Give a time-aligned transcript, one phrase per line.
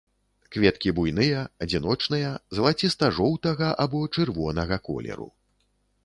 [0.53, 5.29] Кветкі буйныя, адзіночныя, залаціста-жоўтага або чырвонага колеру.